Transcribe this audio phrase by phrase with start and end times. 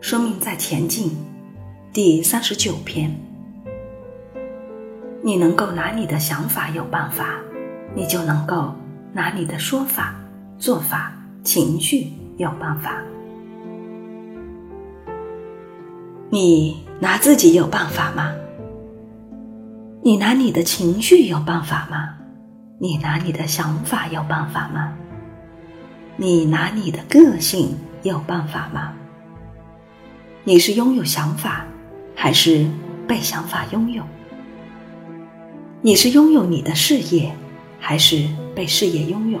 [0.00, 1.10] 生命在前进，
[1.92, 3.12] 第三十九篇。
[5.22, 7.34] 你能够拿你的想法有办法，
[7.96, 8.72] 你就能够
[9.12, 10.14] 拿你的说法、
[10.56, 11.12] 做法、
[11.42, 13.02] 情绪有办法。
[16.30, 18.32] 你拿自己有办法吗？
[20.02, 22.14] 你拿你的情绪有办法吗？
[22.78, 24.92] 你拿你的想法有办法吗？
[26.16, 28.92] 你拿你的个性有办法吗？
[30.48, 31.66] 你是拥有想法，
[32.14, 32.64] 还是
[33.06, 34.02] 被想法拥有？
[35.82, 37.30] 你是拥有你的事业，
[37.78, 39.38] 还是被事业拥有？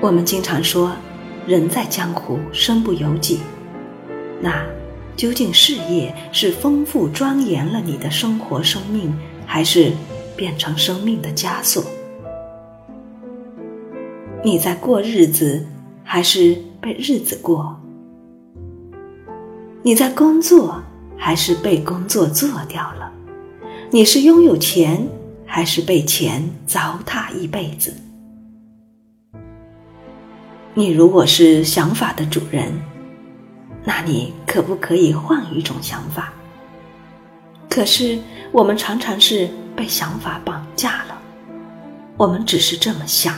[0.00, 0.90] 我们经常说
[1.46, 3.38] “人在江湖，身不由己”，
[4.42, 4.66] 那
[5.14, 9.16] 究竟事业是丰富庄严了你的生活生命，
[9.46, 9.92] 还是
[10.34, 11.84] 变成生命的枷锁？
[14.42, 15.64] 你在过日子，
[16.02, 17.79] 还是被日子过？
[19.82, 20.82] 你在工作，
[21.16, 23.10] 还是被工作做掉了？
[23.90, 25.08] 你是拥有钱，
[25.46, 27.94] 还是被钱糟蹋一辈子？
[30.74, 32.70] 你如果是想法的主人，
[33.82, 36.30] 那你可不可以换一种想法？
[37.70, 38.18] 可是
[38.52, 41.18] 我们常常是被想法绑架了，
[42.18, 43.34] 我们只是这么想、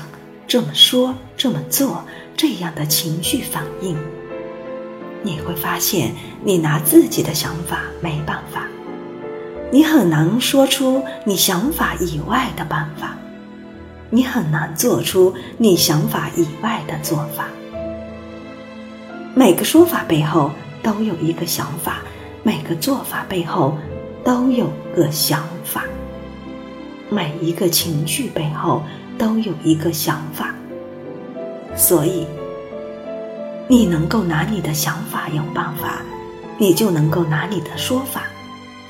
[0.49, 2.05] 这么说、这么做，
[2.37, 3.97] 这样的情绪反应。
[5.23, 8.67] 你会发现，你拿自己的想法没办法，
[9.71, 13.17] 你很难说出你想法以外的办法，
[14.11, 17.47] 你很难做出你想法以外的做法。
[19.35, 20.51] 每个说法背后
[20.83, 22.03] 都有一个想法，
[22.43, 23.79] 每个做法背后
[24.25, 25.85] 都有个想法，
[27.09, 28.83] 每一个情绪背后
[29.17, 30.55] 都有一个想法，
[31.77, 32.27] 所以。
[33.73, 36.03] 你能够拿你的想法有办法，
[36.59, 38.25] 你就能够拿你的说法、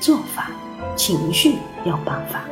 [0.01, 0.51] 做法、
[0.93, 1.55] 情绪
[1.85, 2.43] 有办法。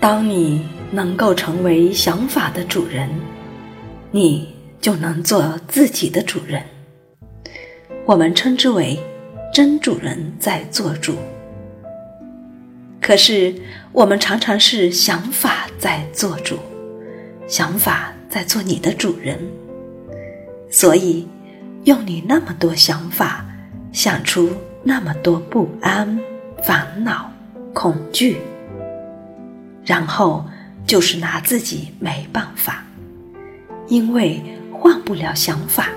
[0.00, 3.08] 当你能够成为想法的主人，
[4.10, 6.60] 你就能做自己的主人。
[8.04, 8.98] 我们称之为
[9.54, 11.14] 真主人在做主。
[13.00, 13.54] 可是
[13.92, 16.58] 我们常常是想法在做主，
[17.46, 18.11] 想法。
[18.32, 19.38] 在做你的主人，
[20.70, 21.28] 所以
[21.84, 23.44] 用你那么多想法
[23.92, 24.50] 想出
[24.82, 26.18] 那么多不安、
[26.64, 27.30] 烦恼、
[27.74, 28.38] 恐惧，
[29.84, 30.46] 然后
[30.86, 32.82] 就是拿自己没办法，
[33.88, 34.42] 因为
[34.72, 35.90] 换不了想法。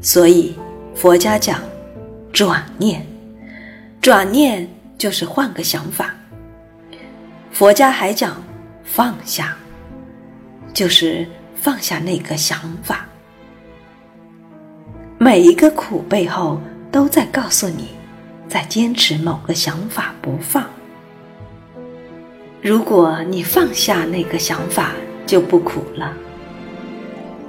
[0.00, 0.56] 所以
[0.96, 1.60] 佛家讲
[2.32, 3.06] 转念，
[4.00, 4.68] 转念
[4.98, 6.12] 就是换个想法。
[7.52, 8.42] 佛家还讲
[8.82, 9.56] 放下。
[10.72, 13.06] 就是放下那个想法。
[15.18, 16.60] 每一个苦背后
[16.90, 17.88] 都在告诉你，
[18.48, 20.64] 在坚持某个想法不放。
[22.62, 24.92] 如果你放下那个想法，
[25.26, 26.14] 就不苦了。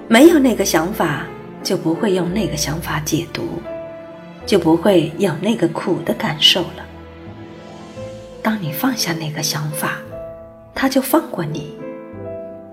[0.08, 1.26] 没有那个想法，
[1.64, 3.62] 就不会用那个想法解读，
[4.46, 6.86] 就不会有那个苦的感受了。
[8.42, 9.98] 当你放下那个想法，
[10.76, 11.78] 他就放过你。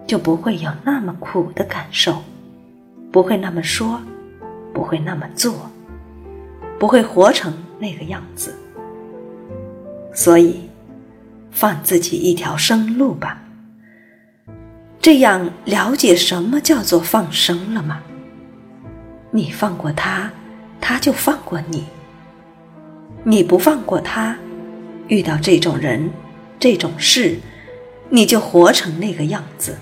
[0.09, 2.23] 就不会有那么苦的感受，
[3.13, 4.01] 不会那么说，
[4.73, 5.71] 不会那么做，
[6.79, 8.57] 不会活成那个样子。
[10.15, 10.69] 所以，
[11.51, 13.43] 放自己一条生路吧。
[14.99, 18.01] 这样了解什么叫做放生了吗？
[19.31, 20.33] 你放过他，
[20.81, 21.83] 他就放过你；
[23.25, 24.35] 你不放过他，
[25.09, 26.09] 遇到这种人、
[26.59, 27.39] 这种事，
[28.09, 29.77] 你就活成那个样子。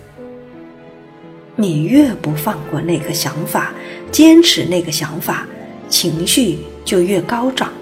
[1.59, 3.73] 你越不放过那个想法，
[4.13, 5.47] 坚持那个想法，
[5.89, 7.73] 情绪就越高涨。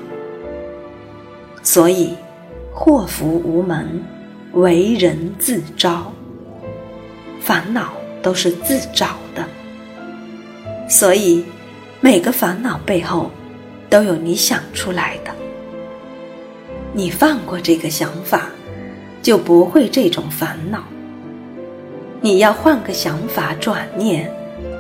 [1.63, 2.15] 所以，
[2.73, 4.01] 祸福无门，
[4.53, 6.13] 为人自招。
[7.41, 7.93] 烦恼
[8.23, 9.45] 都是自找的。
[10.89, 11.45] 所以，
[12.01, 13.31] 每个烦恼背后，
[13.91, 15.33] 都有你想出来的。
[16.93, 18.51] 你放过这个想法，
[19.21, 20.85] 就不会这种烦恼。
[22.25, 24.33] 你要换个想法转念，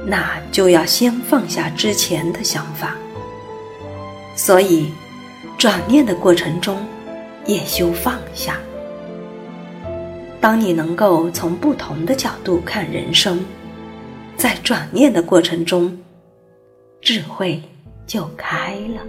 [0.06, 2.96] 那就要先放下之前的想法。
[4.34, 4.90] 所以，
[5.58, 6.82] 转念的过程中，
[7.44, 8.56] 也修放下。
[10.40, 13.44] 当你能够从不同的角度看人生，
[14.38, 15.94] 在转念的过程中，
[17.02, 17.60] 智慧
[18.06, 19.02] 就开了。